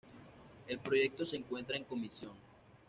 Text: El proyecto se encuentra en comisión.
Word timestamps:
El 0.67 0.79
proyecto 0.79 1.27
se 1.27 1.35
encuentra 1.35 1.77
en 1.77 1.83
comisión. 1.83 2.31